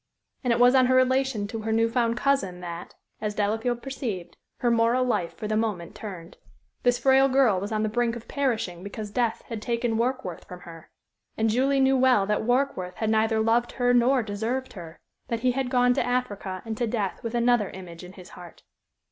[0.43, 4.35] And it was on her relation to her new found cousin that, as Delafield perceived,
[4.57, 6.37] her moral life for the moment turned.
[6.81, 10.61] This frail girl was on the brink of perishing because death had taken Warkworth from
[10.61, 10.89] her.
[11.37, 15.51] And Julie knew well that Warkworth had neither loved her nor deserved her that he
[15.51, 18.63] had gone to Africa and to death with another image in his heart.